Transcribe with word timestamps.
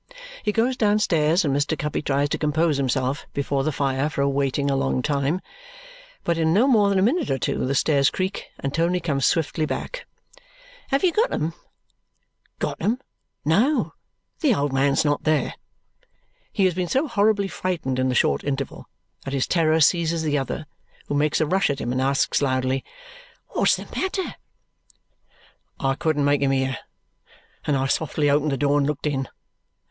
He 0.41 0.51
goes 0.51 0.75
downstairs, 0.75 1.45
and 1.45 1.55
Mr. 1.55 1.77
Guppy 1.77 2.01
tries 2.01 2.29
to 2.29 2.39
compose 2.39 2.77
himself 2.77 3.27
before 3.35 3.63
the 3.63 3.71
fire 3.71 4.09
for 4.09 4.27
waiting 4.27 4.67
a 4.71 4.75
long 4.75 5.03
time. 5.03 5.41
But 6.23 6.39
in 6.39 6.51
no 6.51 6.65
more 6.65 6.89
than 6.89 6.97
a 6.97 7.03
minute 7.03 7.29
or 7.29 7.37
two 7.37 7.67
the 7.67 7.75
stairs 7.75 8.09
creak 8.09 8.47
and 8.59 8.73
Tony 8.73 8.99
comes 8.99 9.27
swiftly 9.27 9.67
back. 9.67 10.07
"Have 10.87 11.03
you 11.03 11.11
got 11.11 11.29
them?" 11.29 11.53
"Got 12.57 12.79
them! 12.79 12.99
No. 13.45 13.93
The 14.39 14.55
old 14.55 14.73
man's 14.73 15.05
not 15.05 15.21
there." 15.23 15.53
He 16.51 16.65
has 16.65 16.73
been 16.73 16.87
so 16.87 17.07
horribly 17.07 17.47
frightened 17.47 17.99
in 17.99 18.09
the 18.09 18.15
short 18.15 18.43
interval 18.43 18.89
that 19.23 19.35
his 19.35 19.45
terror 19.45 19.79
seizes 19.79 20.23
the 20.23 20.35
other, 20.35 20.65
who 21.09 21.13
makes 21.13 21.39
a 21.39 21.45
rush 21.45 21.69
at 21.69 21.77
him 21.77 21.91
and 21.91 22.01
asks 22.01 22.41
loudly, 22.41 22.83
"What's 23.49 23.75
the 23.75 23.85
matter?" 23.95 24.33
"I 25.79 25.93
couldn't 25.93 26.25
make 26.25 26.41
him 26.41 26.49
hear, 26.49 26.79
and 27.65 27.77
I 27.77 27.85
softly 27.85 28.31
opened 28.31 28.51
the 28.51 28.57
door 28.57 28.79
and 28.79 28.87
looked 28.87 29.05
in. 29.05 29.27